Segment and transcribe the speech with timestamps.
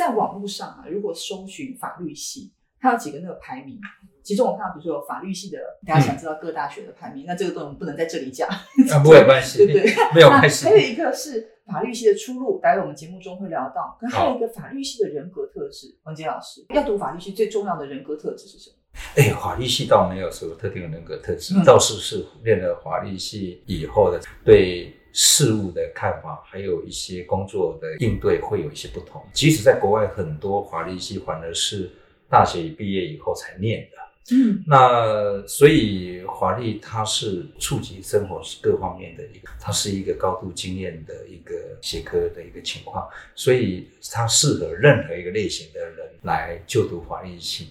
[0.00, 2.50] 在网络上啊，如果搜寻法律系，
[2.80, 3.78] 它有几个那个排名，
[4.24, 8.64] 其中我看到，比如说有法律系的，大家想知道各大学的排名，那这个都不能在这里讲，啊，
[9.04, 10.64] 不有关系，对对，没有关系。
[10.64, 13.98] 还有一个是法律系的出路，待会我们节目中会聊到。
[14.00, 18.76] 可还有一个法律系的人格特质，王杰老师要读法律系最重要的人格特质是什么？
[19.16, 29.22] 哎，法律系倒没有什么特定的人格特质，倒是是练了法律系以后的对事物的看法，还有一些工作的应对会有一些不同。
[29.32, 31.90] 即使在国外，很多法律系反而是
[32.28, 33.96] 大学毕业以后才念的。
[34.32, 47.70] 嗯，那所以法律它是触及生活各方面的一个，它是一个高度经验的一个学科的一个情况，所以它适合任何一个类型的人来就读法律系。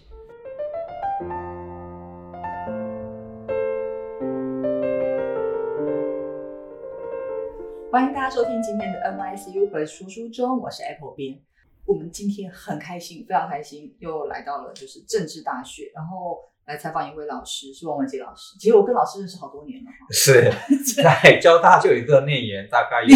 [7.91, 11.39] 欢迎大家收听今天的 NYCU 和说书中，我是 Apple 边。
[11.85, 16.37] 我们今天很开心，非常开心，又来到了就是政治大学，然后
[16.67, 18.55] 来采访一位老师，是王文杰老师。
[18.59, 20.53] 其实我跟老师认识好多年了，是
[21.01, 23.15] 在交大就有一个念研，大概有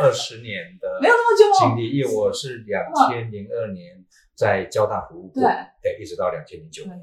[0.00, 4.02] 二十年的没有那么久经历，因为我是两千零二年
[4.34, 5.42] 在交大服务过，
[5.82, 6.96] 对，一直到两千零九年。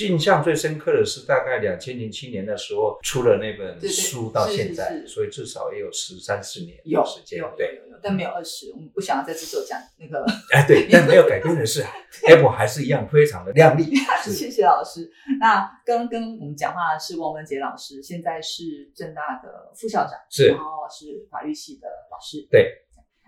[0.00, 8.70] 印象最深刻的是，大概两千零七年的时候出了那本书，到现在，所以至少也有十三四年有时间，对，但没有二十。
[8.72, 11.84] 我们不想要在这时候讲那个， 哎，对，但没有改变的是，
[12.28, 13.94] Apple 还是一样非常的靓丽。
[14.22, 15.10] 谢谢老师。
[15.40, 22.46] 那刚刚跟我们讲话的是汪文杰老师，现在是正大的副校长，是，然后是法律系的老师。
[22.50, 22.84] 对。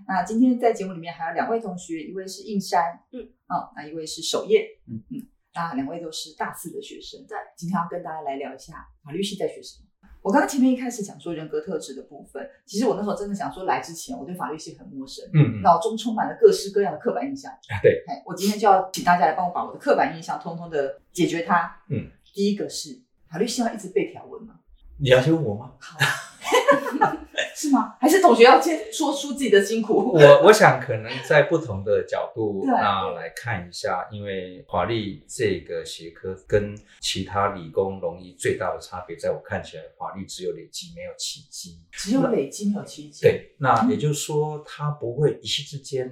[0.09, 5.27] 那今天在节目里面还有两位同学，一位是应山，嗯，哦，那一位是守业，嗯嗯。
[5.55, 9.87] 那两位都是大四的学生，对，今天要跟大家来聊一下法律系在学什么。
[10.23, 17.51] 我刚刚前面一开始讲说人格特质的部分，其实我那时候真的想说，来之前我对法律系很陌生，嗯，脑中充满了各式各样的刻板印象。
[17.83, 21.75] 对，我今天就要请大家来帮我把我的刻板印象通通的解决它。
[21.89, 24.61] 嗯，第一个是法律系要一直背条文吗？
[24.99, 25.73] 你要先问我吗？
[25.81, 25.99] 好。
[27.61, 27.95] 是吗？
[28.01, 30.15] 还是同学要先说出自己的辛苦？
[30.15, 41.83] 我我想可能在不同的角度那来看一下，因为法律这个学科跟其他理工、容易最大的差别，在我看起来，法律只有累积，没有奇迹。
[41.93, 43.21] 只有累积，没有奇迹。
[43.21, 46.11] 对，那也就是说，他不会一夕之间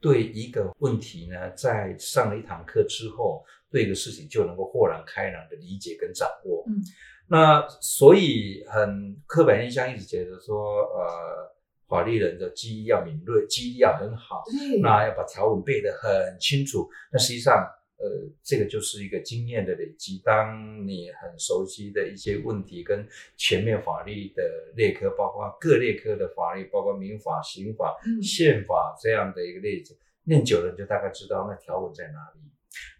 [0.00, 6.64] 对一个问题呢，在上了一堂课之后，对一个事情就能够豁然开朗的理解跟掌握。
[6.66, 6.80] 嗯。
[7.28, 11.52] 那所以很刻板印象，一直觉得说，呃，
[11.88, 14.44] 法律人的记忆要敏锐，记忆要很好，
[14.80, 16.88] 那要把条文背得很清楚。
[17.10, 17.54] 那实际上，
[17.98, 18.04] 呃，
[18.44, 20.22] 这个就是一个经验的累积。
[20.24, 23.04] 当你很熟悉的一些问题，跟
[23.36, 24.42] 全面法律的
[24.76, 32.40] 列科，包括各列科的法律，包括民法、刑法、宪法这样的一个例子，念久了，你就大概知道那条文在哪里。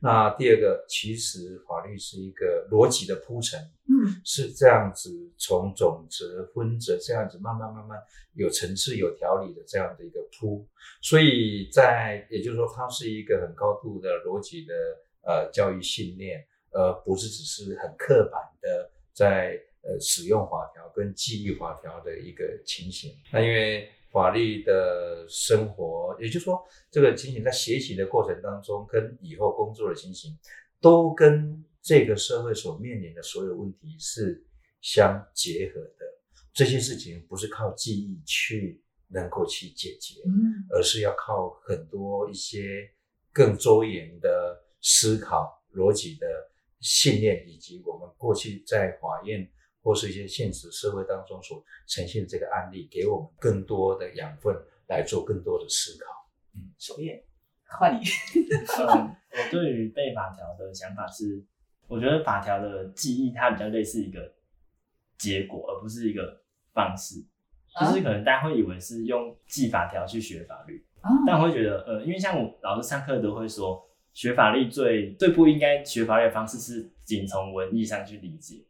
[0.01, 7.99] 那第二个，其实法律是一个逻辑的铺陈，嗯，是这样子从总则、分则这样子慢慢慢慢
[8.35, 10.67] 有层次、有条理的这样的一个铺，
[11.01, 14.75] 所以在也就是说，它是一个很高度的逻辑的
[15.23, 23.15] 呃教育训练，而不是只是很刻板的在呃使用法条跟记忆法条的一个情形。
[23.33, 23.91] 那因为。
[24.17, 30.35] 法律的生活，也就是说，这个情形在学习的过程当中，跟以后工作的情形，
[30.81, 34.43] 都跟这个社会所面临的所有问题是
[34.81, 36.07] 相结合的。
[36.55, 42.91] 这些事情不是靠记忆去能够去解决，嗯，而是要靠很多一些
[43.35, 46.27] 更周延的思考、逻辑的
[46.81, 49.47] 信念，以及我们过去在法院。
[49.87, 54.53] 或是一些现实社会当中所呈现的这个案例，给我们更多的养分
[54.89, 56.11] 来做更多的思考。
[56.57, 57.25] 嗯，首页
[57.69, 58.03] 换你。
[58.83, 61.41] 嗯，我对于背法条的想法是，
[61.87, 64.35] 我觉得法条的记忆它比较类似一个
[65.19, 66.43] 结果，而不是一个
[66.75, 67.25] 方式。
[67.79, 70.85] 就是可能大家会以为是用记法条去学法律，
[71.25, 78.65] 但我会觉得，呃，因为像我老师上课都会说，学法律最最不应该学法律的方式是仅从文义上去理解。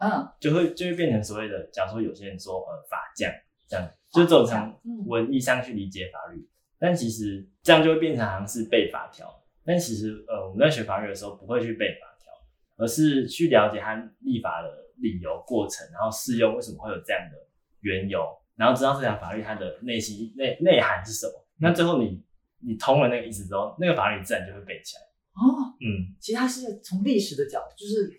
[0.00, 3.30] 嗯，就会就会变成所谓的，假如说有些人说呃法匠
[3.68, 4.74] 这样，就走成
[5.06, 6.48] 文艺上去理解法律，
[6.78, 9.28] 但其实这样就会变成好像是背法条，
[9.62, 12.32] 但其实呃我们在学法律的时候不会去背法条，
[12.78, 17.36] 而是去了解它立法的理由过程，然后适用为什么会有这样的
[17.80, 18.26] 缘由，
[18.56, 22.24] 然后知道这条法律它的内心内内涵是什么，那最后你
[22.60, 25.02] 你通了那个意思之后，那个法律自然就会背起来。
[25.34, 28.18] 哦，嗯，其实它是从历史的角度，就是。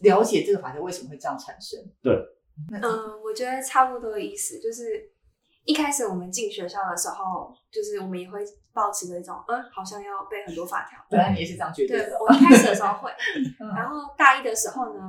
[0.00, 1.78] 了解这个法条为什么会这样产生？
[2.02, 2.14] 对，
[2.72, 5.10] 嗯，我觉得差不多的意思，就是
[5.64, 8.40] 一开始我们进学校的时候，就是我们也会
[8.72, 10.98] 保持着一种，嗯，好像要背很多法条。
[11.10, 13.10] 本来你也是这样觉得对，，我一开始的时候会，
[13.60, 15.00] 嗯然后大一的时候呢，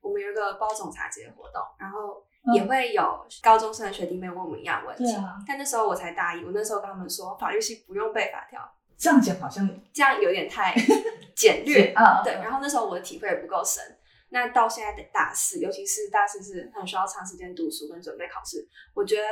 [0.00, 5.04] 我们有一个包总茶节活动，然后嗯也会有高中生的学弟妹问我们一样问题。
[5.04, 8.60] 对啊但那时候我才大一，我那时候跟他们说，法律系不用背法条，
[8.98, 10.74] 这样讲好像这样有点太
[11.34, 11.92] 简略。
[11.94, 13.82] 啊，对，然后那时候我的体会也不够深。
[14.32, 19.24] 那到现在的大四，尤其是大四是很需要长时间读书跟准备考试，我觉得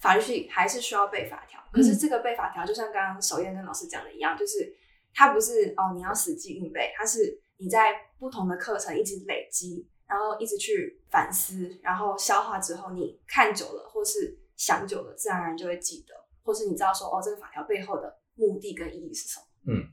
[0.00, 1.62] 法律系还是需要背法条。
[1.70, 4.74] 可是这个背法条，就像刚刚首燕跟老师讲的一样，就是
[5.12, 19.46] 它不是哦你要死记硬背，它是你在不同的课程一直累积，然后一直去反思，然后消化之后，你看久了或是想久了，自然而然就会记得，或是你知道说哦这个法条背后的目的跟意义是什么。
[19.68, 19.92] 嗯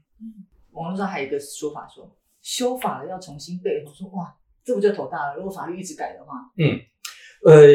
[0.72, 2.10] 网络上还有一个说法说，
[2.50, 3.84] 修法了要重新背。
[3.86, 5.36] 我说哇，这不就头大了？
[5.36, 6.80] 如果法律一直改的话，嗯
[7.46, 7.68] 呃，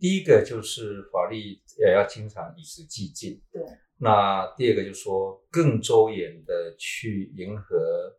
[0.00, 1.38] 第一个就是法律
[1.78, 3.40] 也要经常与时俱进。
[3.52, 3.62] 对。
[3.98, 7.78] 那第二个就是说，更周延的去迎合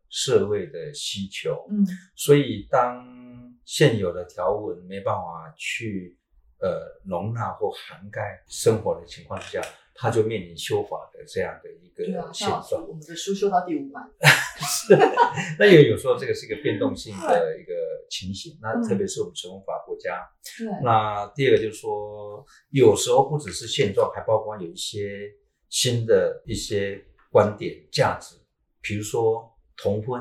[0.09, 1.67] 社会的需求。
[1.69, 1.85] 嗯
[2.15, 3.05] 所以，当
[3.65, 6.17] 现有的条文没办法去
[6.59, 9.61] 呃容纳或涵盖生活的情况之下，
[10.01, 12.87] 它就面临修法的这样的一个，现状。
[12.87, 14.09] 我们的书修到第五版，
[14.57, 14.97] 是
[15.59, 17.71] 那也有时候这个是一个变动性的一个
[18.09, 18.57] 情形。
[18.59, 20.27] 那嗯特别是我们成文法国家，
[20.57, 25.29] 对，那第二个就是说，有时候不只是现状，还包括有一些
[25.69, 26.99] 新的一些
[27.31, 28.35] 观点、价值，
[28.81, 30.19] 比如说同婚，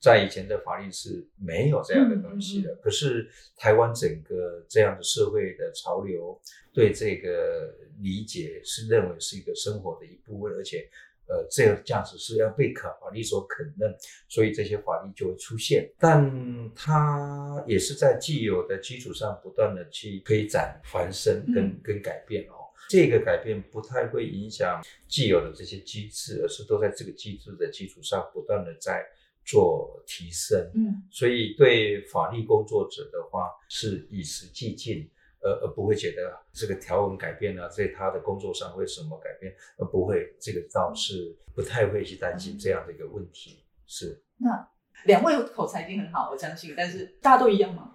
[0.00, 2.74] 在以前的法律是没有这样的东西的。
[2.76, 6.40] 可是台湾整个这样的社会的潮流，
[6.72, 10.88] 对这个理解是认为是一个生活的一部分，而且。
[11.28, 13.92] 呃，这个价值是要被可法律所肯认，
[14.28, 22.70] 所以这些法律就会出现，但它也是在既有的基础上不断的去推展、翻身跟、嗯跟改变哦。
[22.88, 29.04] 这个改变不太会影响既有的这些机制，而是都在这个机制的基础上不断的在
[29.46, 30.58] 做提升。
[30.74, 31.02] 嗯。
[31.10, 35.08] 所以对法律工作者的话是与时俱进，
[35.40, 43.64] 而，而不会觉得这个条文改变了，在他的工作上会什么改变，而不会，这个倒是不太会去担心这样的一个问题。
[43.86, 44.68] 是，那
[45.04, 47.92] 两位口才一定很好，我相信，但是大家都一样吗？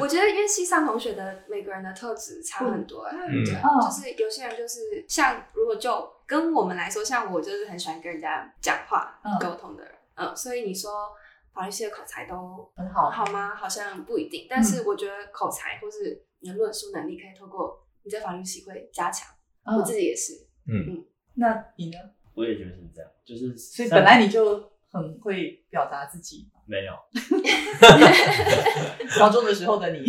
[0.00, 3.44] 我觉得因为西上同学的每个人的特质差很多、欸，嗯。
[3.44, 9.38] 就是有些人就是像如果就跟我们来说，像我就是很喜欢跟人家讲话、嗯。
[9.38, 10.90] 沟通的人，嗯，所以你说
[11.54, 13.54] 法律系的口才都很好，好吗？
[13.54, 19.28] 好像不一定，但是我觉得口才或是你的论述能力可以透过你在法律系会加强。
[19.64, 20.34] 嗯我自己也是，
[20.68, 21.04] 嗯嗯
[21.34, 21.98] 那你呢？
[22.34, 26.92] 我也觉得是这样，就是所以本来你就很会表达自己，没有，
[29.18, 30.04] 高中的时候的你，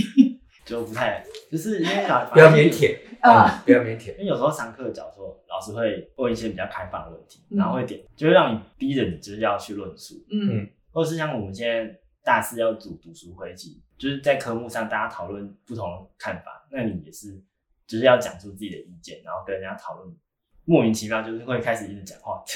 [0.65, 2.97] 就不太，就是因为 老不要腼，腆
[3.29, 3.65] 啊，嗯。
[3.65, 4.19] 不要腼腆因。
[4.19, 7.57] 为有时候上课讲说老师会问一些比较开放的问题，嗯。
[7.57, 10.67] 然后会点，就会让你逼着你就是要去论述，嗯。
[10.91, 17.41] 或者是像我们现在大四要组读书会，其实就是在科目上大家讨论不同的看法，那你也是
[17.85, 20.15] 就是要讲出自己的意见，然后跟人家讨论，
[20.69, 22.43] 莫名其妙就是会开始一直讲话，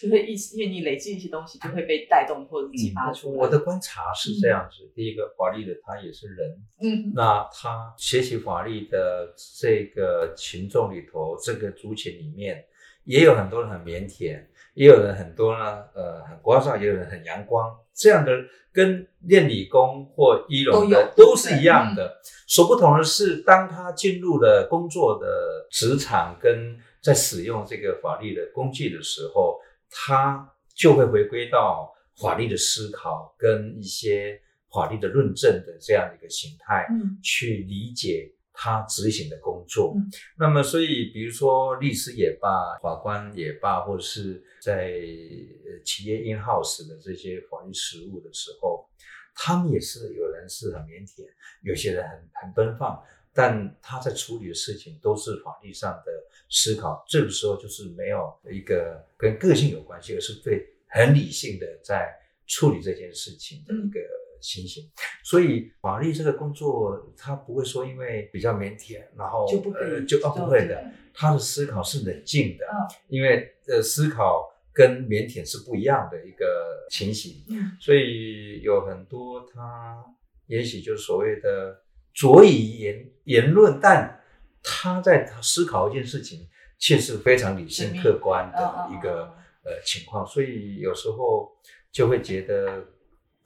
[0.00, 3.38] 就会一因为你累积一些东西，就会被带动或者激发出来。
[3.38, 7.12] 我的观察是这样子：第一个，法律的他也是人，嗯。
[7.14, 12.64] 那他学习法律的这个群众里头，这个族群里面，
[13.04, 14.42] 也有很多人很腼腆，
[14.76, 17.74] 也有人很多呢，呃，很聒噪，也有人很阳光。
[17.94, 18.30] 这样的
[18.70, 22.20] 跟练理工或医农的都是一样的。
[22.46, 29.58] 所不同的是，当他进入了工作的职场，跟在使用这个法律的工具的时候，
[29.90, 34.38] 他就会回归到法律的思考跟一些
[34.70, 36.86] 法律的论证的这样的一个形态。
[36.90, 39.94] 嗯去理解他执行的工作。
[39.94, 48.88] 嗯那么，所以比如说律师也罢，法官也罢，或者是在呃企业 in house 的这些法律实务的时候，
[49.34, 51.24] 他们也是有人是很腼腆，
[51.62, 53.00] 有些人很很奔放。
[53.38, 56.10] 但他在处理的事情都是法律上的
[56.48, 62.10] 思考，这个时候就是没有一个跟个性有关系，而是对很理性的在
[62.46, 64.00] 处理这件事情的一个
[64.46, 64.84] 情形。
[65.24, 72.76] 所以法律这个工作，他不会说因为比较腼腆，然后就不可以呃、就哦不会的，他的思考是冷静的，嗯。
[73.08, 77.44] 因为呃思考跟腼腆是不一样的一个情形。
[77.50, 77.72] 嗯。
[77.80, 80.04] 所以有很多他
[80.46, 81.82] 也许就是所谓的
[82.14, 84.22] 着以言言论，但
[84.62, 86.46] 他在思考一件事情，
[86.78, 89.42] 却是非常理性客观的一个嗯。
[89.66, 91.50] 呃情况，所以有时候
[91.90, 92.84] 就会觉得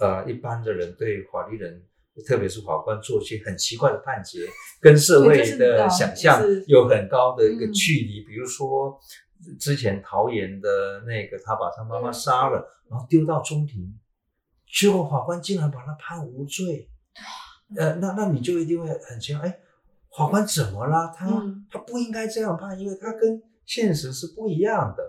[0.01, 1.83] 呃一般的人对法律人
[2.27, 4.41] 特别是法官做一些很奇怪的判决，
[4.81, 8.25] 跟社会的想象有很高的一个距离。
[8.27, 8.99] 比如说
[9.59, 13.99] 之前桃园的那个，他把他妈妈杀了，然后丢到中庭，
[14.71, 16.91] 结果法官竟然把他判无罪。
[17.77, 19.59] 呃，那那你就一定会很奇怪，哎，
[20.19, 21.15] 法官怎么了？
[21.17, 21.27] 他
[21.71, 25.03] 他不应该这样判，因为他跟现实是不一样的。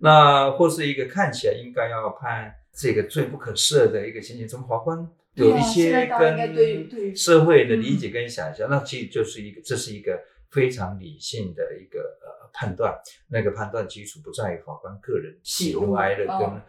[0.00, 4.96] 那或是一个看起来应该要判这个罪不可赦的一个情形，怎么法官
[5.34, 8.70] 有一些跟社会的理解跟想象？
[8.70, 10.18] 那其实就是一个，这是一个
[10.50, 12.98] 非常理性的一个呃判断。
[13.28, 16.62] 那个判断基础不在于法官个人喜怒哀乐跟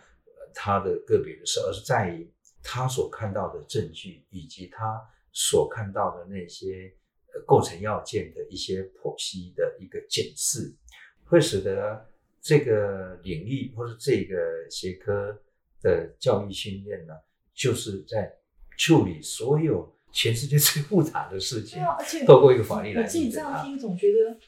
[0.53, 2.29] 他的个别的事，而是在于
[2.61, 5.01] 他所看到的证据以及他。
[5.33, 6.93] 所看到的那些
[7.33, 10.75] 呃构成要件的一些剖析的一个检视，
[11.23, 12.05] 会使得
[12.41, 14.35] 这个领域或者这个
[14.69, 15.41] 学科
[15.81, 17.13] 的教育训练呢，
[17.53, 18.31] 就是在
[18.77, 21.83] 处理所有全世界最复杂的事情。
[21.83, 23.01] 而且透过一个法律来。
[23.01, 24.39] 我自己这样听，总觉得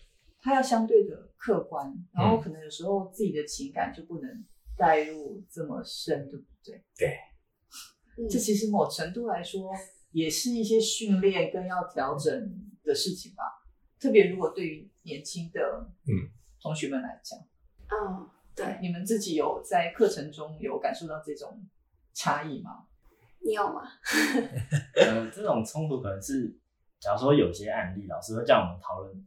[0.41, 4.43] 他要相对的客观，然后可能有时候自己的情感就不能
[4.77, 6.83] 带入这么深，对不对？
[6.97, 7.17] 对。
[8.29, 9.71] 这其实某程度来说。
[10.13, 12.31] 也是一些训练跟要调整
[12.83, 13.41] 的事情吧，
[13.99, 16.29] 特别如果对于年轻的嗯
[16.61, 17.39] 同学们来讲，
[17.89, 21.65] 嗯，对，你们自己有在课程中有感受到这种
[22.13, 22.85] 差异吗？
[23.45, 23.81] 你有吗？
[24.95, 26.55] 呃，这种冲突可能是，
[26.99, 29.25] 假如说有些案例，老师会叫我们讨论，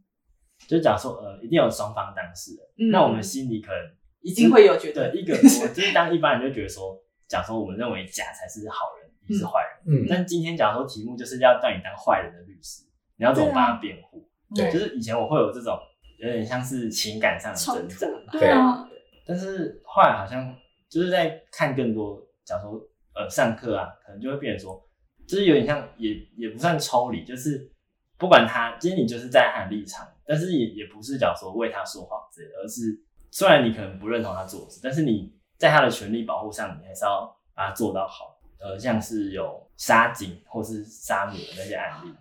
[0.67, 3.79] 就假如说呃，一定有双方当事人，那我们心里可能
[4.21, 9.07] 一定会有觉得，一个我就是当一般人就觉得说，假如说我们认为甲才是好人。
[9.29, 12.85] 乙是坏人，嗯，但今天假如说题目就是要让你当坏人的律师，
[13.17, 14.25] 你要怎么帮他辩护？
[14.55, 15.77] 对，就是以前我会有这种
[16.17, 18.86] 有点像是情感上的挣扎，对啊。
[19.27, 20.55] 但是后来好像
[20.89, 24.81] 就是在看更多，假如说呃上课啊，可能就会变成说，
[25.27, 27.69] 就是有点像也也不算抽离，就是
[28.17, 32.97] 不管他今天你就是在他的立场，但是也也不是假如说为他说谎之类，而是
[33.31, 38.35] 虽然你可能不认同他做的事，但是你在他的权利保护上，你还是要把它做到好。
[38.59, 42.11] 呃，像是有杀警或是杀母的那些案例，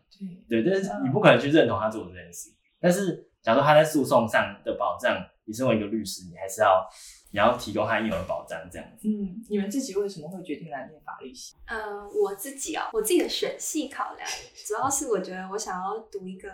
[0.46, 2.50] 对，对，但是你不可能去认同他做的这件事。
[2.78, 5.16] 但是，假如他在诉讼上的保障，
[5.46, 6.86] 你身为一个律师，你还是要
[7.30, 9.08] 你要提供他应有的保障，这样子。
[9.08, 11.56] 嗯，你们自己为什么会决定来念法律系？
[11.66, 14.28] 嗯，我自己哦，我自己的选系考量，
[14.66, 16.50] 主要是我觉得我想要读一个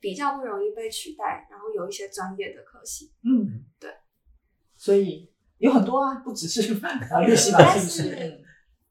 [0.00, 3.12] 比较不容易被取代，然后有一些专业的科系。
[3.24, 3.90] 嗯，对。
[4.76, 6.88] 所以有很多啊，不只是法
[7.26, 7.76] 律系吧？
[7.76, 8.44] 是不是？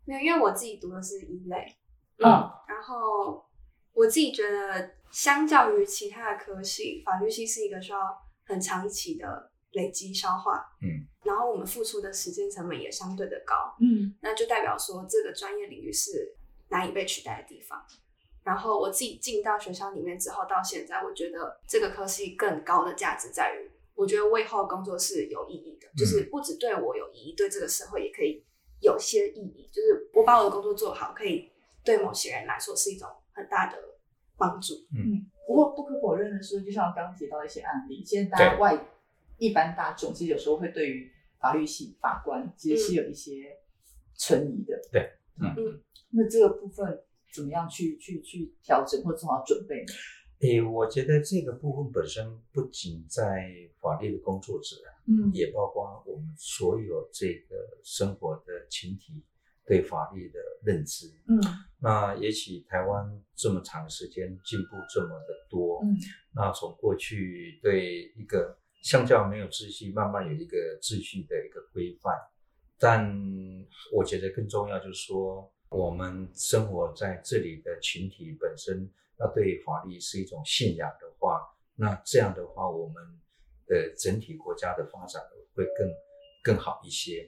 [0.06, 1.77] 没有，因为我自己读的是一类，
[2.17, 2.25] 嗯，
[2.67, 3.46] 然后
[3.94, 8.00] 我自己觉得，相较于其他的科系，法律系是一个需要
[8.47, 16.35] 很长期的累积消化，嗯，然后我们付出的时间成本也相对的高，嗯，那就代表说这个专业领域是
[16.69, 17.85] 难以被取代的地方。
[18.43, 28.43] 然后我自己进到学校里面之后，到现在，我觉得这个科系更高的价值在于，我觉得为后工作是有意义的，就是不止对我有意义，对这个社会也可以。
[28.79, 31.51] 有些意义，就是我把我的工作做好，可以
[31.83, 33.77] 对某些人来说是一种很大的
[34.37, 34.75] 帮助。
[34.95, 38.77] 嗯，不过不可否认的是，就像刚刚提到一些案例，现在大家外
[39.37, 43.57] 一般大众其实有时候会对于法律系法官其实是有一些
[44.13, 44.77] 存疑的。
[44.91, 45.09] 对，
[45.41, 45.55] 嗯。
[45.57, 47.01] 嗯，那这个部分
[47.33, 49.93] 怎么样去去去调整或做好准备呢？
[50.39, 53.49] 诶，我觉得这个部分本身不仅在
[53.79, 54.75] 法律的工作者，
[55.07, 59.23] 嗯，也包括我们所有这个生活的群体
[59.67, 61.38] 对法律的认知，嗯，
[61.79, 65.95] 那也许台湾这么长时间进步这么的多，嗯，
[66.33, 72.15] 那从过去对一个相较没有秩序，慢慢有一个秩序的一个规范，
[72.79, 73.13] 但
[73.93, 78.89] 我觉得更重要就是说，我们生活在这里的群体本身。
[79.19, 81.41] 那对法律是一种信仰的话，
[81.74, 82.95] 那这样的话，我们
[83.65, 85.19] 的整体国家的发展
[85.55, 85.91] 会更
[86.43, 87.27] 更好一些。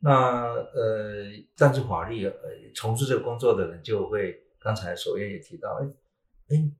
[0.00, 1.24] 那呃，
[1.56, 2.34] 但是法律呃
[2.74, 5.86] 从事这个工作的人就会，刚才首页也提到，哎
[6.48, 6.72] 哎，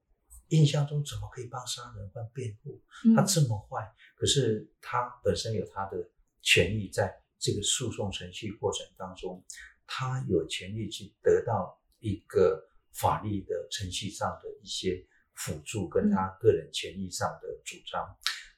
[0.48, 2.80] 印象中怎么可以帮杀人犯辩护？
[3.14, 5.96] 他这么坏，可是他本身有他的
[6.40, 9.44] 权利，在这个诉讼程序过程当中，
[9.86, 12.66] 他有权利去得到一个。
[12.92, 18.04] 法律的程序上的一些辅助，跟他个人权益上的主张，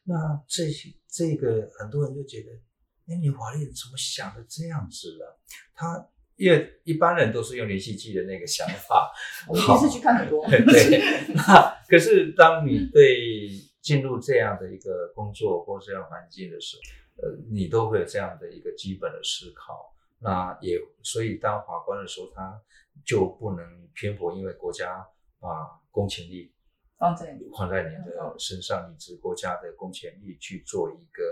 [0.05, 2.51] 那这些这个很多人就觉得，
[3.09, 5.41] 哎，你法律怎么想的这样子了？
[5.75, 9.13] 他因为一般人都是用连续剧的那个想法，
[9.49, 10.45] 我们电视剧看很多。
[10.49, 13.49] 对，那可是当你对
[13.81, 19.95] 进入这样的一个工作或这样环境的时候，呃，你都会有这样的一个基本的思考。
[20.19, 22.61] 那也所以当法官的时候，他
[23.05, 25.07] 就不能偏颇，因为国家
[25.39, 25.49] 把
[25.91, 26.53] 公权力
[26.97, 31.23] 放在放在你的身上，以及国家的公权力去做一个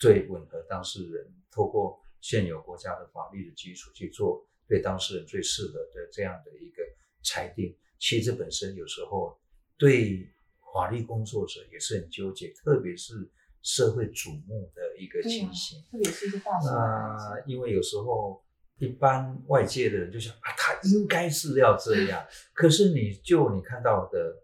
[0.00, 6.82] 最吻合当事人，透过现有国家的法律的基础去做对当事人最适合的这样的一个
[7.22, 7.76] 裁定。
[7.98, 9.38] 其实这本身有时候
[9.76, 10.26] 对
[10.72, 13.30] 法律工作者也是很纠结，特别是
[13.62, 15.82] 社会瞩目的一个情形。
[15.90, 18.42] 特别是一个大那因为有时候
[18.78, 24.42] 一般外界的人就想啊，他应该是要这样，可是你就你看到的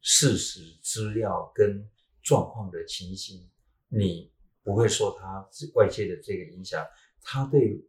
[0.00, 1.86] 事实资料跟
[2.22, 3.50] 状况的情形，
[3.88, 4.32] 你
[4.64, 6.84] 不会受他外界的这个影响，
[7.22, 7.80] 他对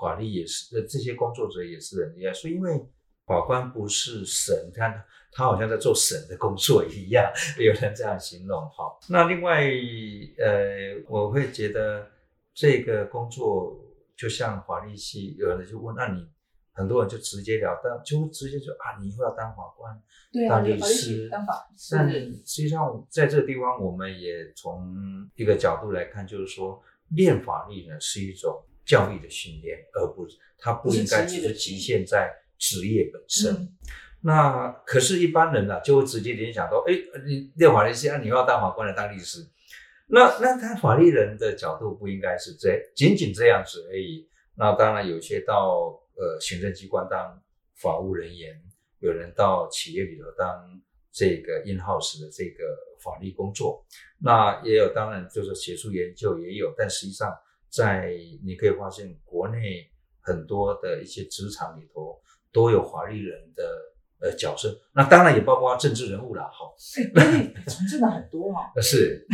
[0.00, 2.86] 法律也是，呃，这些工作者也是很厉害，所以因为。
[3.26, 5.02] 法官不是神，看
[5.32, 7.28] 他好像在做神的工作一样，
[7.58, 8.70] 有人这样形容。
[8.70, 9.64] 哈，那另外，
[10.38, 12.08] 呃，我会觉得
[12.54, 13.76] 这个工作
[14.16, 16.24] 就像法律系，有人就问，那你
[16.76, 20.00] 很多人就直截了当，就直接说啊，你以后要当法官，
[20.48, 21.66] 当律师，当法。
[21.90, 24.94] 但实际上，在这个地方，我们也从
[25.34, 32.30] 一个角度来看，就是说，练法律呢是一种教育的训练，而不是它不应该只是局限在。
[32.58, 33.68] 职业本身，
[34.22, 36.94] 那可是，一般人呢就会直接联想到，哎，
[37.26, 39.46] 你练法律系，啊你要当法官来当律师，
[40.06, 44.26] 那那他法律人的角度不应该是这仅仅这样子而已。
[44.54, 47.42] 那当然，有些到呃行政机关当
[47.76, 48.60] 法务人员，
[48.98, 50.80] 有人到企业里头当
[51.12, 52.64] 这个 in house 的这个
[53.02, 53.86] 法律工作，
[54.18, 57.32] 那也有，当然就是学术研究也有，但实际上
[57.68, 58.12] 在
[58.44, 59.88] 你可以发现，国内
[60.20, 62.20] 很多的一些职场里头。
[62.52, 63.62] 都有法律人的
[64.20, 66.72] 呃角色，那当然也包括政治人物了哈。
[67.14, 68.72] 哎，从政的很多哈。
[68.80, 69.26] 是，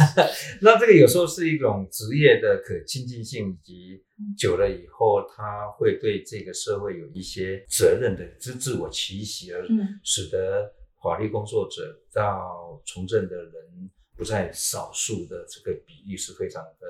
[0.60, 4.04] 那这个有时候是一种职业的可亲近性，以及
[4.36, 9.64] 久了以后，他会对这个社会有一些责任的自自我期许，而
[10.02, 10.70] 使得
[11.02, 16.86] 法律工作者到从政的人不在少数的这个比例是非常的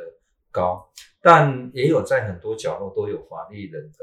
[0.50, 0.85] 高，
[1.23, 3.99] 但也有在很多角落都有法律人的。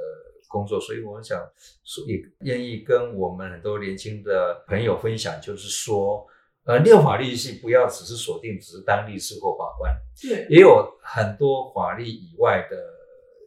[0.54, 1.42] 工作，所以我想，
[1.84, 6.24] 所以愿意跟我们很多年轻的朋友分享，就是说，
[6.66, 12.78] 呃，念法律系不要只是锁定只是当律师或法官，对，也有很多法律以外的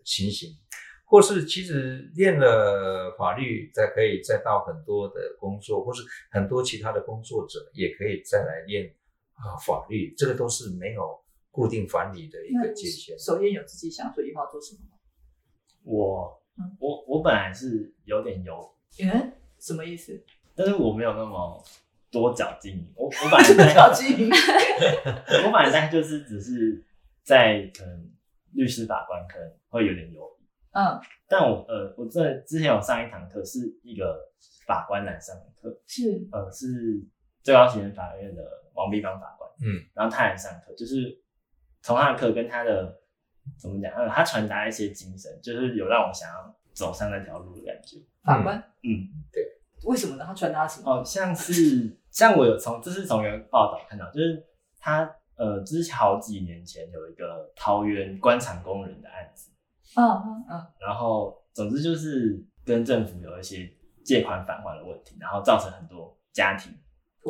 [0.04, 0.50] 情形，
[1.04, 6.02] 或是其实练了法律，再可以再到很多的工作，或是
[6.33, 8.92] 很多其他的工作者也可以再来练
[9.35, 11.02] 啊法律，这个都是没有
[11.52, 13.16] 固定法理的一个界限。
[13.16, 14.98] 首先有自己想说以后要做什么吗？
[15.85, 16.42] 我。
[16.78, 20.24] 我我本来是有点犹嗯，什么意思？
[20.54, 21.62] 但是我没有那么
[22.10, 22.92] 多脚经营。
[22.94, 26.82] 我我本来脚经营，我本来 就是只是
[27.22, 28.10] 在可能
[28.52, 30.44] 律师法官可能会有点犹豫。
[30.72, 34.18] 嗯，但我呃，我这之前有上一堂课，是一个
[34.66, 37.04] 法官来上的课，是呃是
[37.42, 38.42] 最高行政法院的
[38.74, 39.50] 王碧芳法官。
[39.60, 41.20] 嗯，然后他来上课，就是
[41.82, 43.02] 从他的课跟他的。
[43.59, 43.92] 怎么讲？
[43.94, 47.98] 嗯，他传达一些精神，就是有让我想要走上那条路的感觉。
[48.22, 49.44] 法官，嗯，对。
[49.85, 50.24] 为什么呢？
[50.26, 50.90] 他传达什么？
[50.90, 54.44] 哦，像是像我有从这是从一个报道看到，就是
[54.80, 59.52] 他呃，之前好几年前有一个桃园官场工人的案子。
[59.94, 60.66] 嗯嗯嗯。
[60.80, 63.70] 然后，总之就是跟政府有一些
[64.04, 66.72] 借款返还的问题，然后造成很多家庭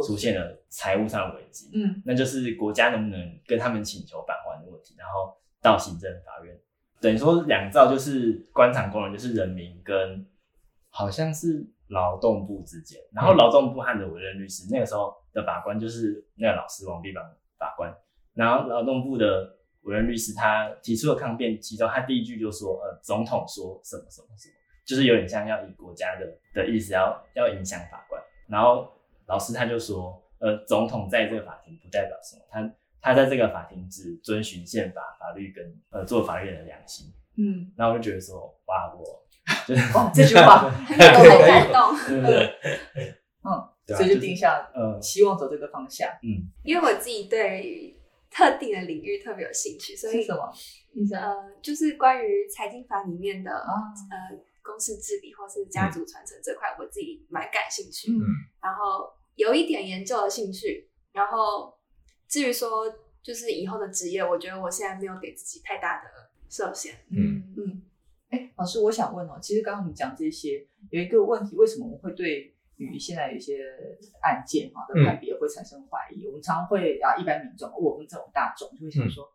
[0.06, 1.70] 出现了财务上的危机。
[1.74, 5.36] 嗯，那就是国家能不能跟他们请求返还的问题，然后。
[5.66, 6.56] 到行政法院，
[7.00, 10.24] 等于说两造就是官场工人，就是人民跟
[10.90, 17.20] 好像是劳动部之间，然后劳动部和的委任律师，那个时候的法官就是那个老师王必邦
[17.58, 17.92] 法官，
[18.34, 24.54] 然后劳动部的委任律师他提出了抗辩，其中他第一句就说，呃，总统说什么什么什么，
[24.86, 28.88] 就是有点像要以国家的的意思要要影响法官，然后
[29.26, 32.72] 老师他就说，呃，总统在这个法庭不代表什么，他。
[33.06, 37.06] 他在这个法庭只遵循宪法、法律跟呃做法律人的良心。
[37.38, 39.22] 嗯，然后我就觉得说，哇，我
[39.94, 42.58] 哇 这句话 很感动，对不对？
[43.46, 46.08] 嗯，所以就定下，嗯，希望走这个方向。
[46.24, 47.96] 嗯，因为我自己对
[48.28, 50.50] 特定的领域特别有兴趣，所以什么？
[51.14, 58.10] 呃，就是关于财经法里面的呃公司治理或是家族传承这块，我自己蛮感兴趣。
[58.10, 58.18] 嗯，
[58.60, 61.75] 然后有一点研究的兴趣，然后。
[62.28, 66.10] 至于说就是以后的职业，我觉得我现在没有给自己太大的
[66.48, 66.96] 设限。
[67.10, 67.82] 嗯嗯，
[68.30, 73.58] 哎，老师，我想问哦，其实刚刚我们讲这些，有一个问题，为什么我们会对于现在有一些
[74.22, 76.26] 案件哈的判别会产生怀疑？
[76.26, 79.28] 我们常常会啊，一般民众，我们这种大众就会想说，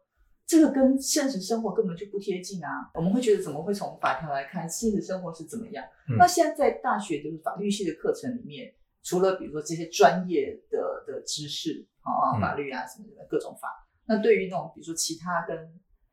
[0.46, 2.92] 这个跟现实生活根本就不贴近啊！
[2.94, 5.84] 我们会觉得怎么会从法条来看现实生活是怎么样？
[6.10, 12.42] 嗯那现在在大学就是法律系的课程里面，除了比如说这些专业的的知识啊，嗯。
[12.42, 13.70] 法律啊什么什么各种法，
[14.06, 15.58] 那对于那种比如说其他跟，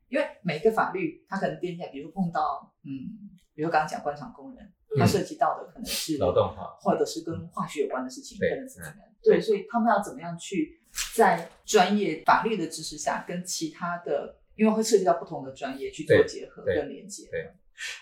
[0.09, 2.91] 因为每个法律它可能定下，比如说碰到嗯，
[3.55, 6.77] 比如说刚刚讲官场工人，它嗯涉及到的可能是劳动法。
[6.81, 8.51] 或者是跟化学有关的事情，对。
[8.51, 9.05] 可能是怎么样？
[9.23, 10.81] 对，所以他们要怎么样去
[11.15, 17.29] 在专业法律的知识下，跟其他的，因为会涉及到不同的专业去做结合跟连接。
[17.31, 17.53] 对。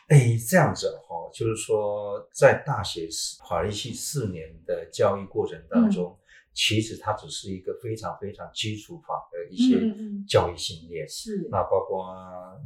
[0.09, 6.19] 哎，这样子哈、就是说，在大学四法律系四年的教育过程当中，
[6.57, 9.79] 其实它只是一个非常非常基础法的一些
[10.27, 11.07] 教育训练。
[11.07, 12.07] 是，那包括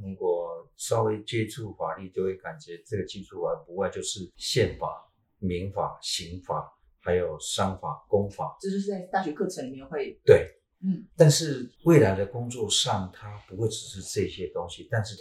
[0.00, 8.56] 如果稍微接触法律，就会感觉这个基础法不外就是宪法、民法、刑法，还有商法、公法。
[8.60, 10.46] 这就是在大学课程里面会，对，
[10.84, 15.16] 嗯，但是未来的工作上，它不会只是这些东西，但是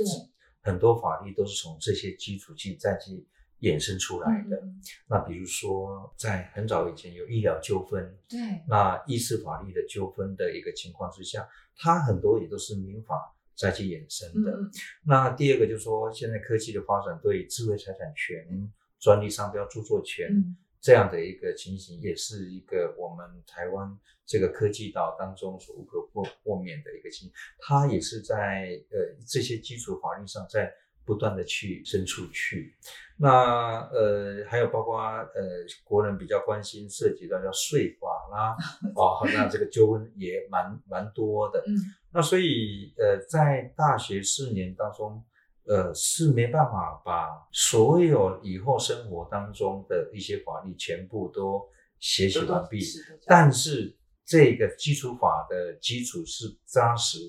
[0.62, 3.26] 很多法律都是从这些基础去再去
[3.62, 4.58] 衍生出来的。
[4.58, 13.16] 嗯那比如说，在很早以前有医疗纠纷，对，那医事法律的纠纷的一个情况之下，它很多也都是民法
[13.56, 14.58] 再去衍生的。
[15.06, 27.34] 那第二个就是说，现在科技的发展对智慧财产权、专利商标著作权、嗯这样的一个情形，也是一个我们台湾这个科技岛当中所无可豁豁免的一个情形。
[27.60, 30.74] 它也是在呃这些基础法律上在
[31.10, 32.76] 不断的去深处去。
[33.18, 35.42] 那呃还有包括呃
[35.84, 38.56] 国人比较关心涉及到叫税法啦，
[38.96, 41.60] 哦，那这个纠纷也蛮蛮多的。
[41.66, 41.74] 嗯
[42.12, 45.24] 那所以呃，在大学四年当中，
[45.66, 51.62] 呃，是没办法把所有以后生活当中的一些法律全部都
[52.00, 52.80] 学习完毕。
[52.80, 53.96] 是但是
[54.26, 57.20] 这个基础法的基础是扎实，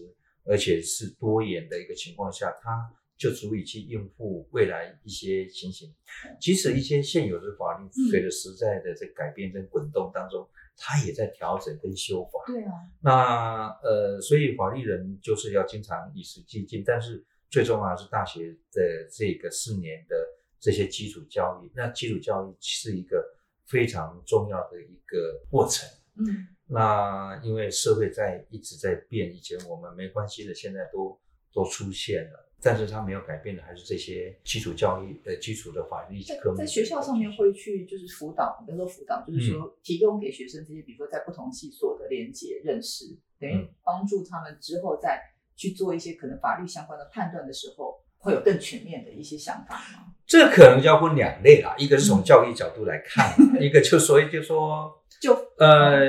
[0.45, 2.91] 而且是多元的一个情况下，它
[3.21, 5.95] 就足以去应付未来一些情形。
[6.41, 12.43] 即使一些现有的法律嗯随着时代的这改变跟滚动当中，它也在调整跟修法。
[12.47, 20.17] 对啊，那呃，所以法律人就是要经常与时俱进，但是最重要的是大学的这个四年的
[20.59, 23.23] 这些基础教育，那基础教育是一个
[23.67, 25.87] 非常重要的一个过程。
[26.17, 31.21] 嗯那因为社会在一直在变，以前我们没关系的，现在都
[31.53, 36.57] 都出现了，但是它没有改变的还是这些基础教育呃基础的法律在科目。
[36.57, 43.07] 在学校上面会去就是辅导，比如说辅导，就是说嗯提供给学生这些，比如说在不同系所的连接认识，
[43.39, 45.21] 等于嗯帮助他们之后再
[45.57, 50.10] 去做一些可能法律相关的判断的时候，会有更全面的一些想法吗？
[50.31, 54.97] 这可能要分两类啦，一个是从嗯教育角度来看， 一个就所以就说。
[55.21, 56.01] 就呃，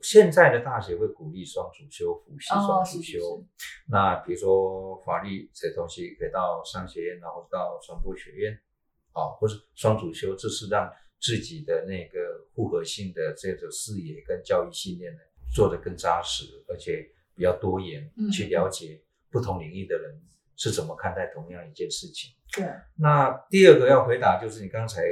[0.00, 3.18] 现在的大学会鼓励双主修、辅系哦双主修。
[3.58, 8.58] 是那比如说法律这东西，可以到商学院，然后到传播学院，
[9.12, 12.18] 啊、或是双主修，这是让自己的那个
[12.54, 15.18] 复合性的这种视野跟教育信念呢
[15.54, 20.18] 做得更扎实，而且比较多元，嗯去了解不同领域的人
[20.58, 22.30] 是怎么看待同样一件事情。
[22.52, 22.66] 对，
[22.96, 25.02] 那第二个要回答就是你刚才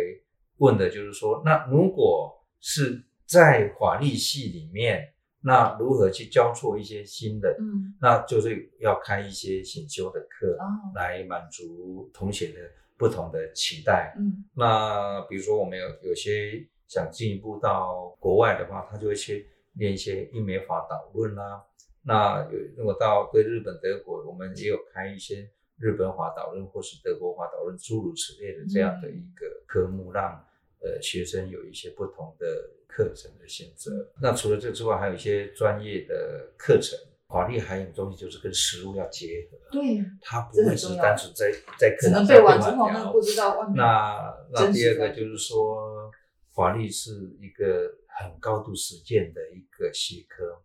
[0.59, 7.57] 问的，就是说，那如果是在法律系里面，那如何去交错一些新的？
[7.61, 12.59] 嗯那就是要开一些选修的课，哦来满足同学的
[12.97, 14.15] 不同的期待。
[14.19, 21.63] 嗯那比如说我们有有些想进一步到国外的话，他就会去练一些英美法导论啦、
[22.07, 30.45] 那有如果到对日本、德国，我们也有开一些日本法导论或是德国法导论诸如此类的这样的一个科目，让
[30.81, 32.47] 呃学生有一些不同的
[32.87, 34.12] 课程的选择。
[34.23, 36.97] 那除了这之外，还有一些专业的课程。
[37.29, 46.09] 法律还有东西就是跟实物要结合，对，它不会只是单纯在在课只能堂上背完之后，那不知道那那第二个就是说，
[46.55, 50.62] 法律是一个很高度实践的一个学科。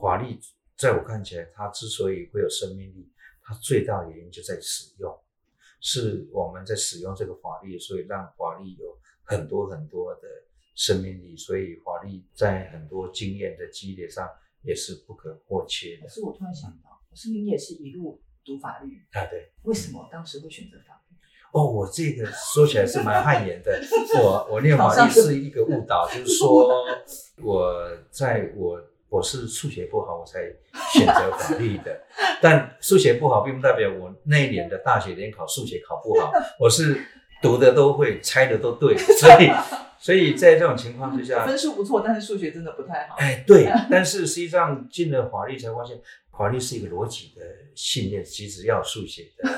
[0.00, 0.38] 法律
[0.80, 3.06] 在我看起来，它之所以会有生命力，
[3.42, 5.14] 它最大的原因就在使用，
[5.78, 10.22] 是我们在使用这个法律，所以让法律有很多很多的
[10.74, 11.36] 生命力。
[11.36, 14.26] 所以法律在很多经验的积累上
[14.62, 16.08] 也是不可或缺的可。
[16.08, 19.52] 是我突然想到，可是你也是一路读法律，啊，对。
[19.64, 21.16] 为什么当时会选择法律？
[21.52, 23.78] 哦，我这个说起来是蛮汗颜的。
[24.22, 26.72] 我我念法律是一个误导，就是说
[27.42, 30.40] 我在我我是数学不好，我才
[30.92, 32.00] 选择法律的。
[32.40, 36.32] 但数学不好，并不代表我那一年的大学联考数学考不好。
[36.58, 36.98] 我是
[37.42, 39.50] 读的都会，猜的都对，所以
[39.98, 43.16] 所以在这种情况之下，分数不错，但是数学真的不太好。
[43.18, 47.42] 哎，对，但是实际上进了法律才发现，法律是一个逻辑的
[47.74, 49.50] 信念，其实要数学的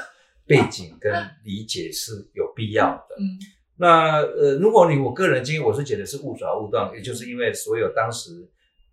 [0.46, 1.12] 背景跟
[1.44, 3.16] 理解是有必要的。
[3.18, 3.38] 嗯
[3.76, 8.30] 那呃，如果你我个人经验，我是觉得是误抓误撞，也就是因为所有当时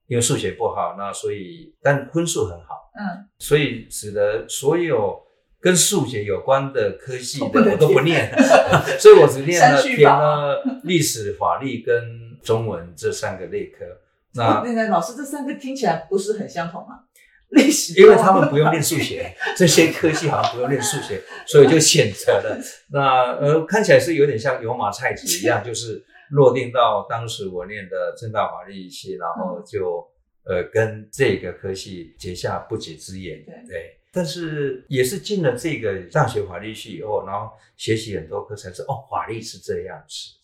[0.09, 5.17] 因为数学不好，那所以但分数很好，嗯，所以使得所有
[5.61, 8.29] 跟数学有关的科系的我都不念，
[8.99, 11.95] 所以我只念了填了历史、法律跟
[12.43, 13.85] 中文这三个类科。
[14.33, 17.01] 那那个老师这三个听起来不是很相同吗？
[17.49, 22.59] 历史，因为他们不用练数学，这些科系好像不用练数学，所以就选择了。
[22.93, 30.07] 那呃，看起来是有点像油麻菜籽一样，就是落定到当时我念的正大法律系，然后就
[30.43, 33.43] 呃跟这个科系结下不解之缘。
[33.45, 40.35] 对对，但是也是进了这个大学法律系以后，然后学习很多课才知道，哦，法律是这样子。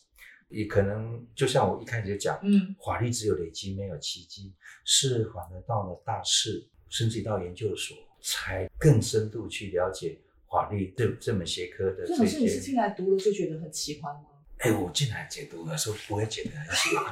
[0.49, 4.53] 也可能就像我一开始就讲，嗯法律只有累积没有奇迹，
[4.85, 12.61] 是反而到了大四，甚至到研究所，才更深度去了解法律这这门学科的这这种事你是。
[12.61, 14.29] 进来读了就觉得很奇欢吗？
[14.59, 17.05] 哎，我进来解读的时候不会解得很喜欢，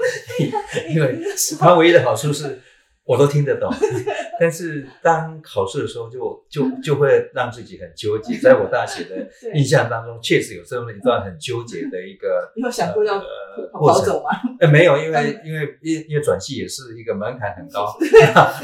[0.90, 1.20] 因为
[1.60, 2.60] 它唯一的好处是
[3.04, 3.70] 我都听得懂，
[4.40, 8.38] 但是当考试的时候就就就会让自己很纠结。
[8.40, 14.00] 在我大学的印象当中，确实有这么一段很纠结的一个 你有想过要呃跑过程。
[14.02, 14.30] 跑走吗？
[14.62, 17.94] 哎，没有，因为嗯因为因因为转系也是一个门槛很高，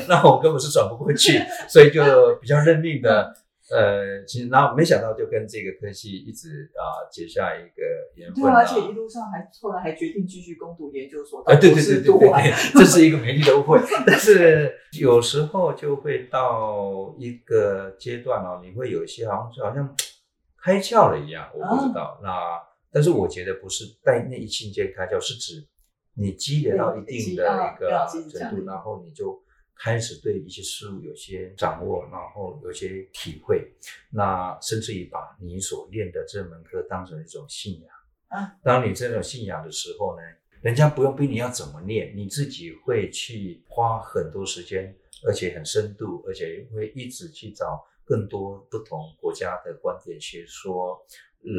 [0.07, 2.01] 那我根本是转不过去，所以就
[2.41, 3.33] 比较认命的，
[3.71, 7.83] 呃，其实然后没想到就跟这个科系一直啊、结下一个
[8.15, 8.65] 缘分啊而。
[8.65, 13.79] 且一路上还后来还决定继续攻读研究所，啊，对对对对对对，这是一个美丽的误会。
[14.05, 19.95] 但是有时候就会到一个阶段哦，你会有一些好像好像
[20.61, 22.19] 开窍了一样，我不知道。
[22.23, 22.29] 那
[22.91, 25.63] 但是我觉得不是在那一瞬间开窍，是指
[26.15, 29.39] 你积累到一定的一个程度，然后你就
[29.79, 33.71] 开始对一些事物有些掌握，然后有些体会，
[34.11, 37.89] 那甚至于把你所练的这门课当成一种信仰。
[38.27, 40.21] 啊，当你这种信仰的时候呢，
[40.61, 44.93] 人家不用逼你要怎么练，你自己会去花很多时间，
[45.25, 50.99] 而且很深度，而且会一直去找更多不同国家的观点学说，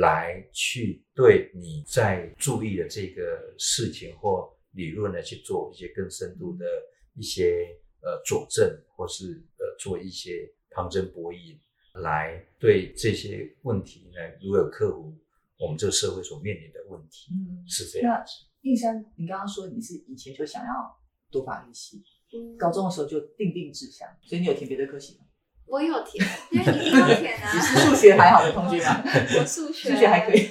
[0.03, 6.67] 来去对你在注意的这个事情或理论呢去做一些更深度的
[7.15, 7.67] 一些
[8.03, 11.59] 呃佐证，或是呃做一些旁征博引，
[11.95, 15.15] 来对这些问题呢如何克服
[15.59, 18.33] 我们这个社会所面临的问题，嗯，是这样子。
[18.63, 20.99] 印山，你刚刚说你是以前就想要
[21.31, 25.25] 读法律系，嗯高中的时候就定定志向，所以你有填别的科系吗？
[25.67, 27.53] 我有填，因为一定要填啊。
[27.55, 29.03] 你是数学还好的同学吗？
[29.39, 30.49] 我数学数学还可以，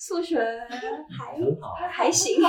[0.00, 2.40] 数学还很好还还行。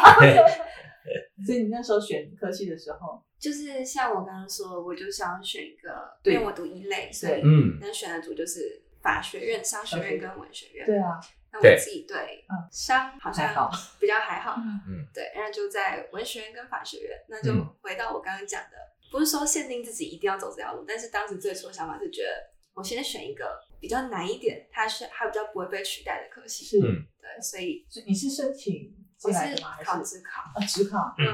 [1.46, 10.86] 所以你那时候选科系的时候，就是像我刚刚说，我就想要选一个，对因为我读一类，所以嗯能选的组就是法学院、商学院跟文学院。
[10.86, 11.20] 对啊，
[11.52, 13.70] 那我自己对嗯商好像
[14.00, 18.78] 比较还好，嗯对，然后就在文学院跟法学院，那就嗯回到我刚刚讲的，
[19.12, 22.30] 不是说限定自己一定要走这条路，但是当时最初的想法是觉得，
[22.74, 29.70] 我先选一个比较难一点，它是它比较不会被取代的科系，是，嗯对，所以所以你是申请我是进来的吗？
[29.78, 31.16] 还考是职考，啊，职考？
[31.20, 31.26] 嗯，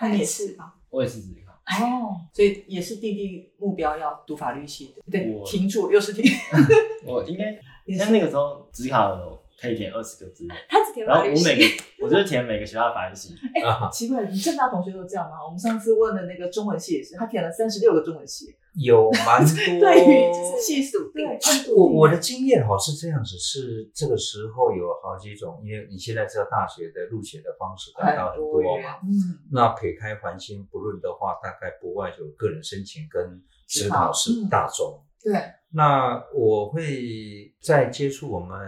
[0.00, 0.74] 那你也是吧？
[0.90, 1.52] 我也是自己考。
[1.84, 6.24] 哦， 所以也是定定目标要读法律系的，对，我停住又是停，
[7.06, 11.64] 我应该你像那个时候只考有可以填二十个志愿，他只填然法律后我每个，
[12.02, 15.36] 我就是填每个学校的法律系，啊，奇怪，你正大同学都这样吗？
[15.44, 19.54] 我们上次问的那个中文系也是，他填了三十六个中文系，有蛮多。
[19.78, 21.10] 对于就是系数。
[21.12, 29.00] 对定，我我的经验哈是这样子，是这个时候有好几种，因为你现在知道大学的入学的方式大概很多嘛。
[29.02, 34.10] 嗯，那撇开环境不论的话，大概不外有个人申请跟职考。
[34.12, 35.02] 是嗯大众。
[35.22, 35.34] 对，
[35.72, 38.58] 那我会在接触我们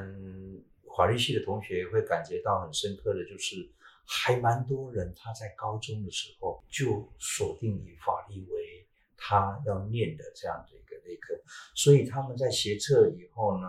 [0.96, 3.70] 法律系的同学，会感觉到很深刻的就是，
[4.04, 11.34] 还蛮多人他在高中的时候就锁定以法律为他要念的这样的一个类科，
[11.74, 13.66] 所以他们在学测以后呢，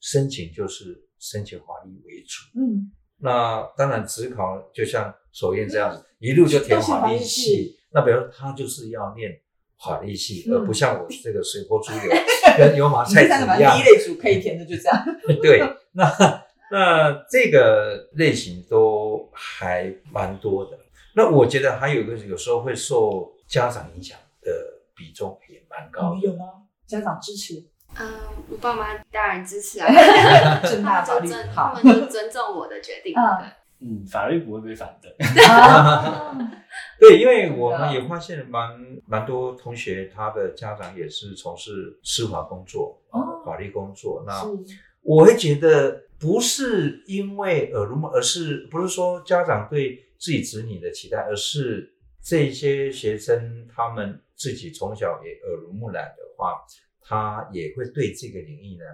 [0.00, 2.58] 申请就是申请法律为主。
[2.58, 7.78] 嗯，那当然，只考就像首燕这样子，一路就填法律系。
[7.92, 9.40] 那比如说他就是要念
[9.78, 12.10] 法律系，嗯而不像我这个随波逐流，
[12.58, 13.84] 跟油麻菜籽一样第一。
[13.84, 15.04] 类组可以填的就这样，
[15.40, 15.60] 对，
[15.92, 20.78] 那那这个类型都还蛮多的。
[21.14, 24.50] 那我觉得还有一个，有时候会受家长影响的
[24.96, 26.44] 比重也蛮高有吗？
[26.86, 27.64] 家长支持，
[27.98, 28.06] 嗯，
[28.50, 29.86] 我爸妈当然支持啊，
[30.62, 33.48] 正他大法律们就尊，他好们就尊重我的决定，嗯对。
[33.80, 35.10] 嗯，法律不会被反对。
[35.46, 36.34] 啊
[36.98, 38.70] 对，因为我们也发现蛮
[39.06, 42.98] 蛮多同学，他的家长也是从事司法工作、
[43.44, 44.24] 法律工作。
[44.26, 44.32] 那
[45.04, 56.64] 我会觉得，不是因为耳濡目而是不是说家长对自己子女的期待，而是这些学生他们自己从小也耳濡目染的话，
[57.02, 58.84] 他也会对这个领域呢，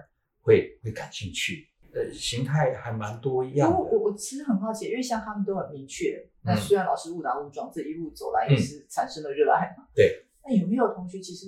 [0.41, 1.67] 会会感兴趣。
[1.93, 3.77] 呃，形态还蛮多样的。
[3.77, 6.25] 我我其实很好奇，因为像他们都很明确。
[6.43, 9.87] 那虽然老师误打误撞，这一路走来也是产生了热爱嘛。
[9.95, 10.25] 对。
[10.43, 11.47] 那有没有同学其实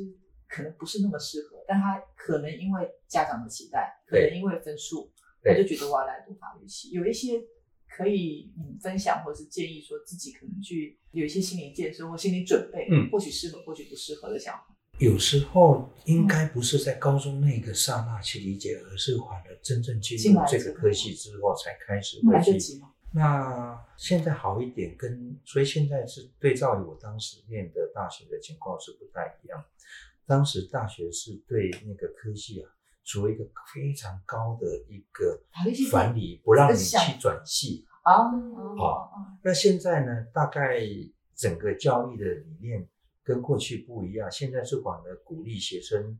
[0.53, 5.11] 可能不是那么适合，但他可能因为家长的期待，可能因为分数，
[5.43, 6.91] 他就觉得我要来读法律系。
[6.91, 7.41] 有一些
[7.89, 14.67] 可以嗯分享或者是建议，说自己可能去有一些心理建设或心理准备，嗯，或许适合，或许不适合的想法。
[14.99, 22.79] 有时候应该不是在高中那个刹那去理解，而是反而真正进入这个科系之后才开始会去。
[23.15, 29.63] 那现在好一点，跟所以现在是对照于我当时念的大学的情况是不太一样。
[30.25, 32.69] 当时大学是对那个科系啊，
[33.03, 35.41] 作为一个非常高的一个
[35.91, 38.29] 管理，不让你去转系啊。
[38.77, 39.11] 好，
[39.43, 40.25] 那现在呢？
[40.33, 40.79] 大概
[41.35, 42.87] 整个教育的理念。
[43.25, 46.19] 跟过去不一样，现在是反而鼓励学生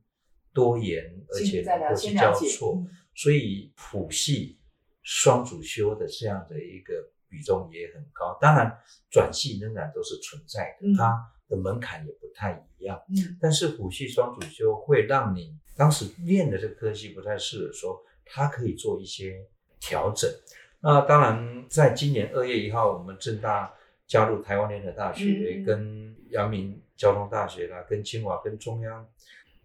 [0.54, 2.82] 多元，而且能够去交错，
[3.14, 4.58] 所以辅系
[5.02, 6.94] 双主修的这样的一个
[7.34, 8.38] 比重也很高。
[8.40, 8.72] 当然，
[9.10, 11.20] 转系仍然都是存在的，它
[11.50, 13.02] 的门槛也不太一样。
[13.10, 19.44] 嗯，但是辅系双主修会让你当时练的这个科系不太适合，说它可以做一些
[19.80, 20.30] 调整。
[20.82, 23.74] 那当然，在今年二月一号，我们正大
[24.06, 26.80] 加入台湾联合大学跟阳明。
[26.96, 29.06] 交通大学啦，跟清华、跟中央，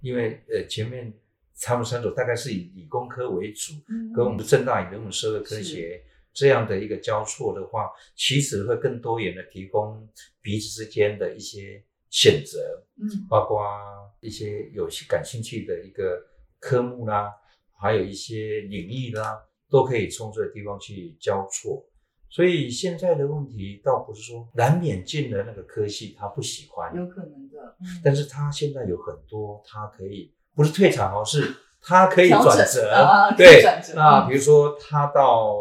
[0.00, 1.12] 因为呃前面
[1.60, 3.74] 他们三所大概是以理工科为主，
[4.16, 10.08] 跟我们正大以人文社会科学这样的一个交错的话，其实会更多元的提供
[10.40, 12.58] 彼此之间的一些选择，
[13.00, 13.64] 嗯，包括
[14.20, 16.18] 一些有些感兴趣的一个
[16.58, 17.30] 科目啦，
[17.80, 19.38] 还有一些领域啦，
[19.70, 21.84] 都可以从这个地方去交错。
[22.30, 27.74] 所以现在的问题倒不是说难免进了那个科系他不喜欢，有可能的。
[28.04, 32.92] 但是他现在有很多他可以不是退场哦，是他可以转折。
[33.36, 33.64] 对，
[33.94, 35.54] 那比如说他到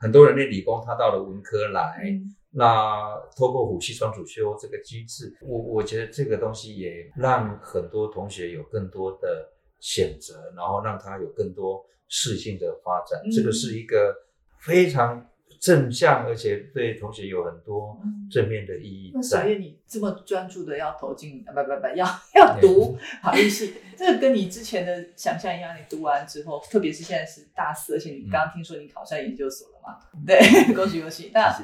[0.00, 2.02] 很多人练理工，他到了文科来，
[2.50, 13.20] 那透过虎系双主修这个机制，我我觉得这个东西也让很多同学有更多的选择，然后让他有更多适性的发展。
[13.30, 14.14] 这个是一个
[14.60, 15.24] 非常。
[15.60, 19.12] 正向，而且对同学有很多正面的意义。
[19.14, 25.76] 那所以你这么专注的要投进，不不不，要 要读法律系，这个跟你之前的想象一样。
[25.76, 29.98] 你读完之后，特别是现在是大四，而且你刚刚听说你考上研究所了嘛？
[30.26, 30.40] 对，
[30.74, 31.30] 恭喜恭喜！
[31.34, 31.54] 那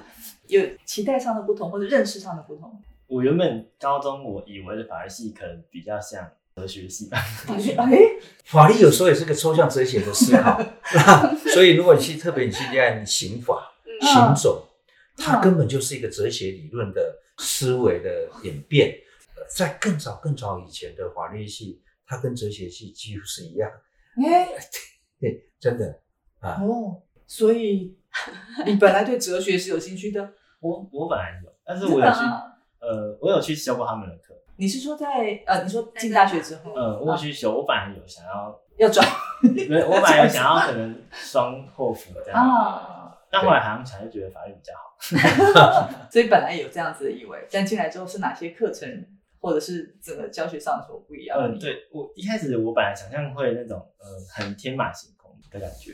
[0.47, 2.79] 有期待上的不同，或者认识上的不同？
[3.07, 7.17] 我原本高中我以为的法律系可能比较像哲学系吧。
[7.49, 7.99] 哎，
[8.45, 10.61] 法律有时候也是个抽象哲学的思考。
[11.55, 13.73] 所以如果你去特别你去练刑法。
[14.07, 14.69] 行走，
[15.17, 18.97] 它根本就是一个哲学理论的思维的演变。
[19.55, 23.71] 在更早更早以前的法律系，它跟哲学系几乎是一样。
[24.17, 24.49] 哎，
[25.21, 26.01] 对，真的
[26.41, 26.59] 啊。
[26.63, 27.97] 哦，所以
[28.67, 30.33] 你本来对哲学是有兴趣的？
[30.59, 32.19] 我我本来有，但是我有去，
[32.81, 34.35] 呃，我有去修过他们的课。
[34.57, 36.73] 你是说在呃，你说进大学之后？
[36.73, 39.07] 呃，我有去修，我本来有想要要转，
[39.69, 42.43] 没，我本来有想要可能双后辅这样。
[43.31, 49.07] 但后来好像想就觉得法律比较好， 所以本来有这样子的以为，但进来之后是哪些课程
[49.41, 51.39] 或者是整个教学上所不一样？
[51.41, 55.93] 嗯，对我一开始我本来想象会那种呃很天马行空的感觉，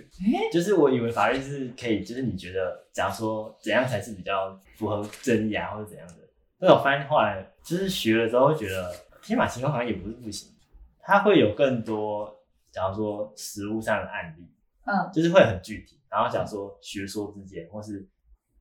[0.52, 6.14] 就是我以为法律是可以，就是你觉得假如说怎样才是比较符合真理啊或者怎样的，
[6.60, 10.52] 但我发现后来就是学了之后会觉得天马行空好像也不是不行，
[11.00, 14.46] 它会有更多假如说实物上的案例，
[14.84, 15.98] 嗯，就是会很具体。
[16.12, 18.06] 然后讲说学说之间，或是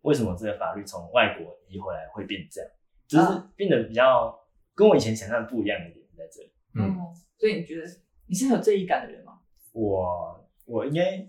[0.04, 2.72] 为什么这个法律从外国移回来会变这样，
[3.06, 4.34] 就是变得比较
[4.74, 6.52] 跟我以前想象不一样的点在这里。
[6.76, 6.96] 嗯，
[7.38, 7.84] 所以你觉得
[8.28, 9.34] 你是很有正义感的人吗？
[9.74, 11.28] 我我应该也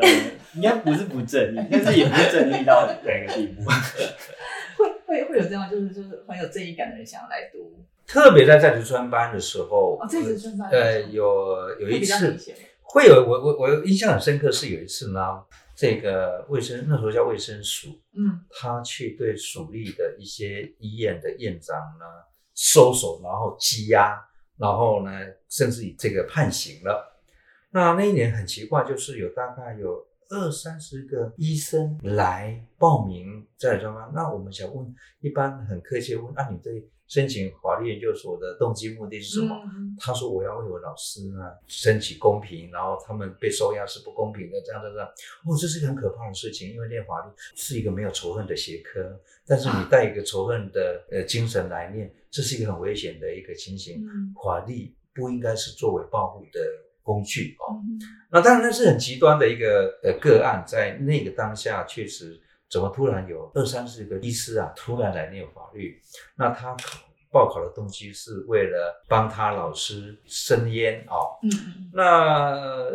[0.00, 0.08] 呃，
[0.54, 3.64] 应该不是不正义，但是也不是正义到哪个地步。
[4.78, 12.38] 会会会有这样，就是就是很有正义感的人想要来读，特别在在职专班的时候，在职专班呃有有一次。
[12.84, 15.20] 会有我我我印象很深刻是有一次呢，
[15.74, 22.04] 这个卫生那时候叫卫生署，嗯，他去对署立的一些医院的院长呢
[22.54, 24.16] 搜手，然后羁押，
[24.56, 25.10] 然后呢
[25.48, 27.12] 甚至以这个判刑了。
[27.70, 39.54] 那那一年很奇怪，就是有大概有二三十个医生来报名在专班，那我们想问，一般很客气问，那你对申请法律研究所的动机目的是什么？
[39.98, 45.06] 他说我要为我老师呢争取公平，然后他们被收押是不公平的，这样这样。
[45.44, 54.02] 哦，这是一个很可怕的事情，因为念法律是一个没有仇恨的学科，但是你带一个仇恨的呃精神来念，这是一个很危险的一个情形。
[54.42, 56.60] 法律不应该是作为报复的。
[57.04, 57.76] 工具哦，
[58.30, 62.40] 那当然那是很极端的一个呃个案，在那个当下确实，
[62.70, 66.00] 怎么突然有二三十个医师啊，突然来念法律？
[66.34, 67.00] 那他考
[67.30, 72.88] 报考的动机是为了帮他老师升烟哦，嗯嗯，那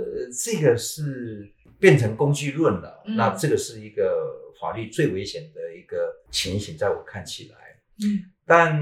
[0.43, 1.47] 这个是
[1.79, 7.57] 变成工具论了，那这个是一个法律最危险的一个情形，在我看起来，
[8.03, 8.75] 嗯，但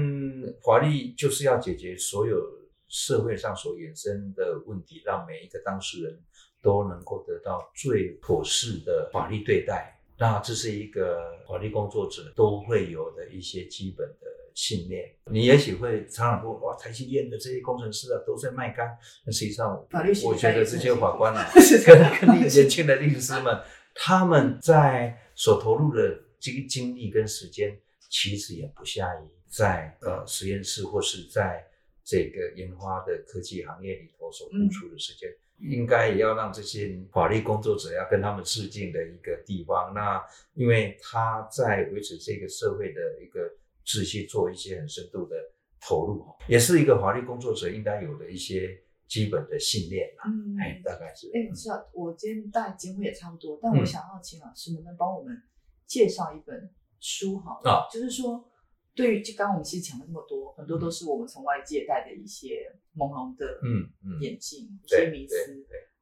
[0.64, 2.57] 法律就是要解决所有。
[2.88, 6.18] 社会上所衍生的问题，让每一个当事人
[6.62, 9.94] 都能够得到最妥适的法律对待。
[10.18, 15.14] 那这是一个法律工作者都会有的一些基本的信念。
[15.26, 21.48] 你也许会常常说：“哇，台积电的这些工程师啊，都在卖干。”那实际上，法律我觉得这些法官啊，
[21.86, 23.60] 跟跟年轻的律师们，
[23.94, 27.78] 他们在所投入的精精力跟时间，
[28.08, 31.64] 其实也不下于在呃实验室或是在。
[32.08, 35.28] 这个研发的科技行业里头所付出的时间，
[35.58, 39.92] 应该也要让这些法律工作者要跟他们致敬的一个地方。
[39.92, 43.40] 那因为他在维持这个社会的一个
[43.84, 45.36] 秩序，做一些很深度的
[45.82, 50.22] 投入，也是一个法律工作者应该有的一些基本的信念吧。
[50.28, 51.30] 嗯，哎，大概是。
[51.34, 55.42] 哎，是啊，我今天大概节目也差不多，但我想要请老师能不能帮我们
[55.86, 57.60] 介绍一本书好？
[57.64, 58.48] 啊，就是说。
[58.98, 63.86] 对于就刚刚我们其实讲了那么多，很多都是我们从外界带的一些朦胧的嗯
[64.20, 65.34] 眼镜，一些迷思。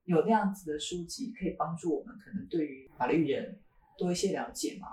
[0.04, 3.60] 有那样子的书籍可以帮助我们，可能对于法律人
[3.98, 4.86] 多一些了解吗？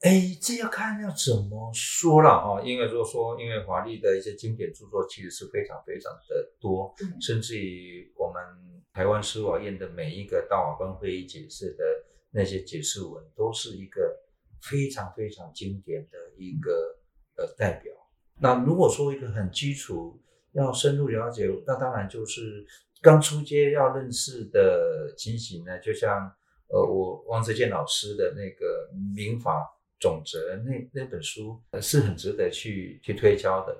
[0.00, 2.60] 哎，这要看要怎么说了啊。
[2.62, 11.84] 因为如果说，因为法律的一些经典著作其实是非常非常的多，甚至于我们台湾司法院的每一个大法官会议解释的
[12.30, 14.14] 那些解释文，都是一个
[14.60, 16.94] 非常非常经典的一个。
[17.36, 17.92] 的代表，
[18.40, 20.20] 那如果说一个很基础
[20.52, 22.66] 要深入了解，那当然就是
[23.02, 26.32] 刚出街要认识的情形呢，就像
[26.68, 29.64] 呃我王泽健老师的那个民法
[30.00, 33.76] 总则那那本书是很值得去去推敲的。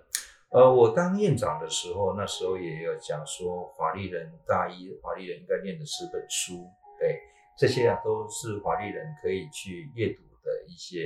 [0.50, 7.18] 呃，我当院长的时候，那时候也有讲说，法律人大一法律人应该念的十本书，对
[7.58, 10.22] 这些啊都是法律人可以去阅读。
[10.46, 11.02] 的一些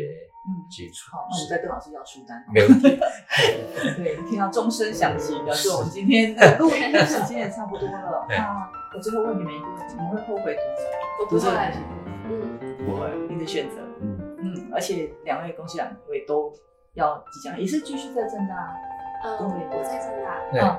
[0.70, 1.16] 基础。
[1.16, 2.45] 好，那我再跟老师要书单。
[2.53, 3.01] 没问题。
[3.97, 8.26] 对，听到钟声响起，表示我们今天录音的时间也差不多了。
[8.28, 10.55] 那我最后问你们一个问题：你们会后悔
[11.18, 11.78] 读读这本书？
[12.28, 13.09] 嗯，不会。
[13.30, 13.76] 你的选择。
[14.03, 16.53] 嗯嗯，而且两位恭喜两位都
[16.93, 18.76] 要即将也是继续在正大。
[19.24, 20.38] 嗯，我在正大。
[20.53, 20.78] 嗯，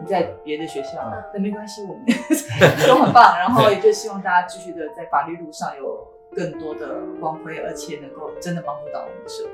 [0.00, 1.12] 你在别的学校？
[1.32, 2.04] 那没关系，我们
[2.86, 3.38] 都很棒。
[3.38, 6.15] 然后也就希望大家继续的在法律路上有。
[6.36, 9.50] 更多的光辉，而且能够真的帮助到我们的社会。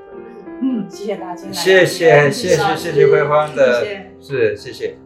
[0.61, 3.85] 嗯，谢谢大家，谢谢谢谢谢谢辉煌的，
[4.19, 4.97] 是谢谢。